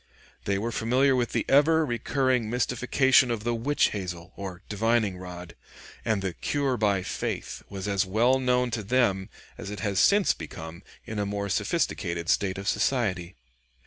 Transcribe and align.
They 0.45 0.57
were 0.57 0.71
familiar 0.71 1.15
with 1.15 1.31
the 1.31 1.45
ever 1.47 1.85
recurring 1.85 2.49
mystification 2.49 3.29
of 3.29 3.43
the 3.43 3.53
witch 3.53 3.89
hazel, 3.89 4.33
or 4.35 4.63
divining 4.67 5.19
rod; 5.19 5.53
and 6.03 6.23
the 6.23 6.33
"cure 6.33 6.75
by 6.75 7.03
faith" 7.03 7.61
was 7.69 7.87
as 7.87 8.03
well 8.03 8.39
known 8.39 8.71
to 8.71 8.81
them 8.81 9.29
as 9.59 9.69
it 9.69 9.81
has 9.81 9.99
since 9.99 10.33
become 10.33 10.81
in 11.05 11.19
a 11.19 11.25
more 11.27 11.49
sophisticated 11.49 12.29
state 12.29 12.57
of 12.57 12.67
society. 12.67 13.35